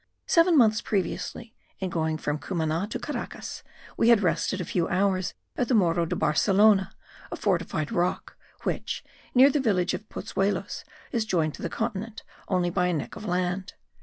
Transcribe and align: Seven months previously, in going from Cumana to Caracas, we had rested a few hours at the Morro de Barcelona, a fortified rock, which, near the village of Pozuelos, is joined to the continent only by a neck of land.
Seven 0.25 0.57
months 0.57 0.81
previously, 0.81 1.53
in 1.77 1.91
going 1.91 2.17
from 2.17 2.39
Cumana 2.39 2.87
to 2.89 2.97
Caracas, 2.97 3.61
we 3.97 4.09
had 4.09 4.23
rested 4.23 4.59
a 4.59 4.65
few 4.65 4.87
hours 4.87 5.35
at 5.55 5.67
the 5.67 5.75
Morro 5.75 6.07
de 6.07 6.15
Barcelona, 6.15 6.91
a 7.31 7.35
fortified 7.35 7.91
rock, 7.91 8.35
which, 8.63 9.03
near 9.35 9.51
the 9.51 9.59
village 9.59 9.93
of 9.93 10.09
Pozuelos, 10.09 10.83
is 11.11 11.23
joined 11.23 11.53
to 11.53 11.61
the 11.61 11.69
continent 11.69 12.23
only 12.47 12.71
by 12.71 12.87
a 12.87 12.93
neck 12.93 13.15
of 13.15 13.25
land. 13.25 13.73